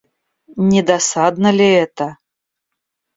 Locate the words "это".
1.73-2.17